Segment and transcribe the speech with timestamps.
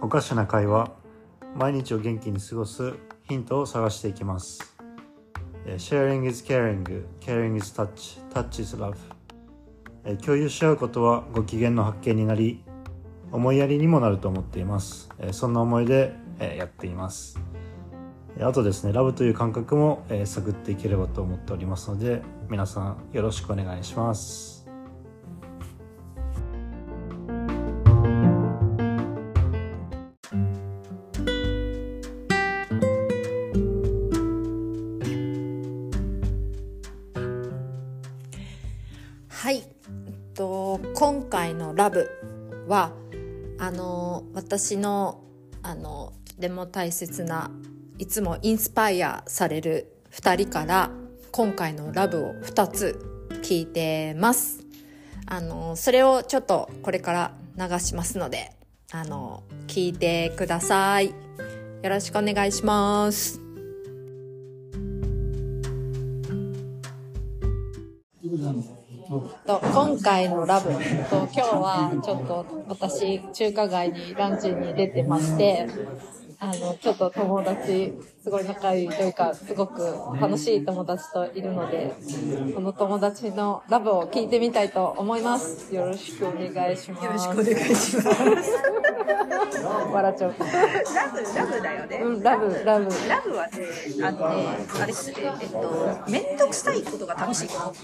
[0.00, 0.90] おかしな会話
[1.54, 2.94] 毎日を元気に過ごす
[3.28, 4.74] ヒントを探していきます。
[5.66, 8.96] えー Sharing is caring caring is touch touch is love
[10.04, 12.64] え共有し合うことはご機嫌の発見になり
[13.30, 15.10] 思いやりにもなると思っています。
[15.18, 17.51] えそんな思いでえやっています。
[18.40, 24.66] あとですねラブという感覚もえー探っていければと思っておりますので皆さんよろしくお願いします。
[39.28, 39.56] はい、
[40.06, 42.08] えっと今回のラブ
[42.68, 42.92] は
[43.58, 45.22] あの私の
[45.62, 47.50] あのとても大切な
[48.02, 50.90] いつもインスパイアされる2人から
[51.30, 52.98] 今回のラブを2つ
[53.44, 54.66] 聞いてます。
[55.26, 57.12] あのそれをちょっとこれか
[57.56, 58.50] ら流しますので
[58.90, 61.10] あの聞いてください。
[61.10, 61.14] よ
[61.84, 63.40] ろしくお願いします。
[69.46, 75.68] と今回のラブと今日はちょっと私中華街にランチに出てまして
[76.44, 79.80] あのちょっと友達すごい仲いいというかすごく
[80.20, 81.94] 楽しい友達といるので
[82.52, 88.02] その友達のラブを聞いてみたいと思いますよろしくお願いしますよろしくお願いしま
[88.42, 88.72] す。
[89.92, 90.46] 笑っちゃうラ
[91.12, 91.96] ブ、ラブだよね。
[92.02, 93.52] うんラブラブラブはね、
[94.02, 94.46] あのね、
[94.80, 97.74] あれして、えっと、めんどくさいことが楽しいこと。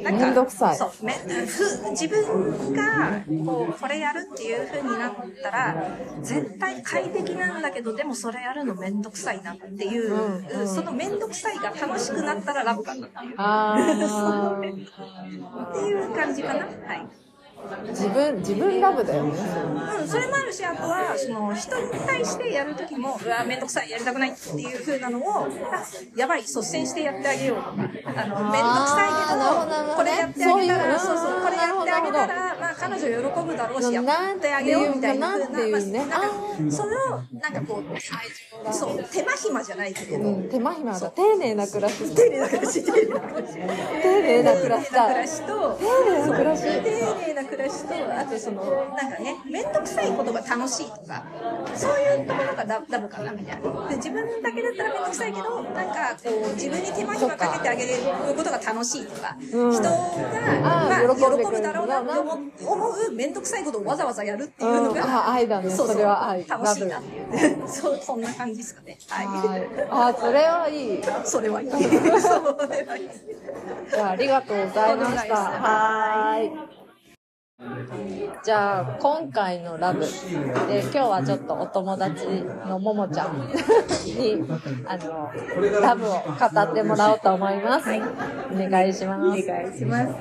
[0.00, 5.88] なんかめんどくさいそう、めふ自分が、こう、これやるっていう風になったら、
[6.22, 13.34] 絶対快適なんだけど、でもそれやるのめんどくさいなっていう、うんうんそのめんどくさいが楽しくなったらラブかなっていう。
[13.38, 16.60] あ っていう感じかな。
[16.60, 17.27] はい。
[17.66, 19.30] ー自分自分ラブだよね。
[20.00, 25.48] うん、それもあるし、あとは、その、人に対してやるときも、うわ、めんどくさい、やりたくないっていう風なのを、あ
[26.16, 32.37] やばい、率先してやってあげようとか、あの、めんどくさいけど、これやってあげたら、そうそうこれやってあげたら、まあ、
[32.88, 35.98] 彼女喜ぶだろうし、やってあげようみたいな風なんていうね。
[35.98, 41.10] まあなんか、それを、なんかこう、そう、手間暇じゃないけれど、うん手間暇だ。
[41.10, 42.14] 丁寧な暮らし。
[42.14, 43.54] 丁寧な暮らし、丁寧な暮らし。
[43.54, 44.88] 丁寧な暮らし。
[44.88, 45.42] 丁寧な暮だらし。
[45.42, 48.64] と、丁寧な暮らし丁寧な暮らしと、あとその、
[48.96, 51.24] なんかね、めんどくさいことが楽しいとか、
[51.74, 53.88] そういうところがダダブかなみたいな。
[53.88, 57.90] で自分だけだったらめんどくさいけど、なんかこう、自分に手間暇かけてあげる
[58.36, 59.72] ことが楽しいとか、うん。
[59.72, 65.30] 人が、まあ、喜ぶだろうなって思う思うめんどくさいことをわざわざやるっていうのうん。
[65.30, 65.70] 愛だね。
[65.70, 66.46] そうそれは愛。
[66.46, 67.68] 楽しいなっていう。
[67.68, 68.98] そう、そんな感じですかね。
[69.08, 69.26] はい。
[69.26, 69.68] はい。
[69.90, 71.02] あそれはいい。
[71.24, 71.70] それはいい。
[71.70, 73.08] それはいい。
[73.90, 75.34] じゃあありがとうございました。
[75.34, 76.78] はい。
[78.44, 80.00] じゃあ今回のラブ。
[80.00, 82.24] で今日はちょっとお友達
[82.66, 84.44] のももちゃんに
[84.86, 85.32] あの
[85.80, 89.42] ラブを語ってもらおうと思います、お願いします。
[89.42, 90.14] お願いします。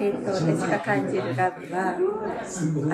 [0.00, 1.96] えっ、と、私が感じるラブは、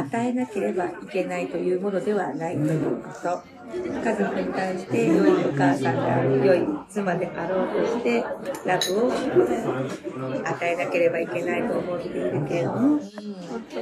[0.00, 3.56] 与えなければいけないというものではないということ。
[3.66, 8.24] 家族に対して良いお母さんである、良い妻であろうとして、
[8.64, 13.00] ラブを与えなければいけないと思っているけれども、本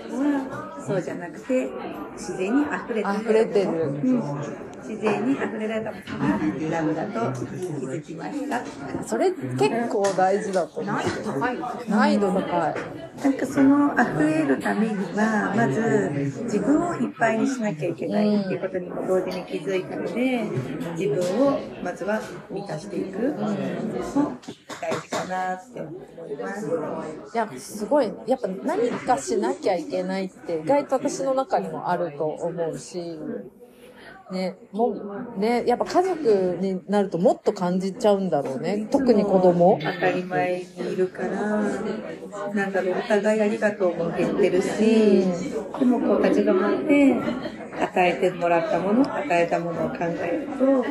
[0.08, 1.68] 当はそうじゃなくて、
[2.12, 3.20] 自然に溢れてる。
[3.20, 4.18] 溢れてるう
[4.70, 6.28] ん自然に溢れられたことが
[6.70, 7.44] ラブだと気
[7.86, 8.62] づきました。
[9.04, 11.84] それ結構大事だと思う難易度高いよね。
[11.88, 12.74] 難易度高い
[13.24, 16.10] なんかその溢れるためには、まず
[16.44, 20.44] 自分をいっぱいにしなきゃいけないっていうことにも同時に気づいたので、
[20.96, 23.56] 自分をまずは満たしていくのも
[24.80, 25.90] 大事かなって思
[26.28, 26.66] います。
[27.34, 33.18] いやすごいやっぱ何かしなきゃいけないって意外と私の中にもあると思うし
[34.34, 38.86] ねもうねやっぱ家族になるともっと感じちゃうんだろうね。
[38.90, 39.78] 特に子供。
[39.80, 41.30] 当たり前にいるから、
[42.52, 45.24] なんだろう、お互いありがとうも言ってるし、
[45.78, 47.14] でもこう立ち止まって、
[47.82, 50.84] 与えてもらったもの、与えたものを考えると、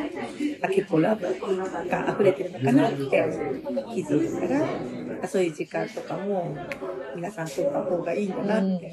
[0.66, 3.24] あ結構ラブが溢れてるのかなって
[3.94, 4.66] 気づくから、
[5.22, 6.56] あそういう時間とかも
[7.14, 8.92] 皆さん取った方がいいんだなって。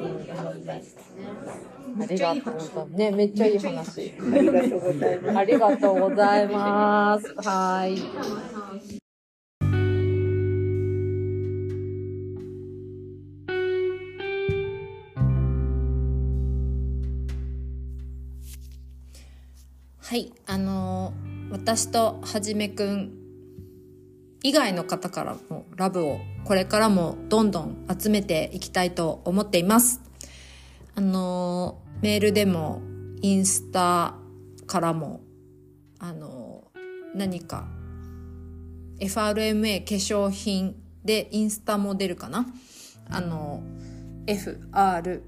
[0.00, 0.59] 思います。
[2.00, 2.90] ありがとうございます。
[2.90, 4.14] ね、めっちゃいい話。
[4.18, 5.38] ありがとうございます。
[5.38, 7.34] ありがとうございます。
[7.36, 8.90] はい。
[20.10, 23.12] はい、あのー私とはじめくん
[24.42, 30.00] 以外の方からもラブをこれからもどんどん集めていきたいと思っています。
[30.94, 32.80] あのーメールでも
[33.20, 34.14] インスタ
[34.66, 35.20] からも
[35.98, 36.64] あの
[37.14, 37.68] 何か
[38.98, 42.46] FRMA 化粧品でインスタも出るかな？
[43.08, 43.62] あの
[44.26, 45.20] FRMA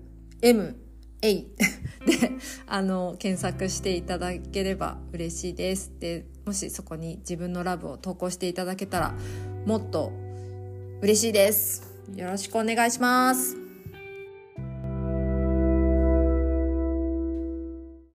[1.23, 1.47] で
[2.67, 5.93] あの検索していただければ嬉しいです。
[5.99, 9.15] でもしそこに自分のラブを投稿していただけたら
[9.67, 10.13] もっと
[11.01, 11.93] 嬉しいです。
[12.15, 13.62] よろしくお願いします。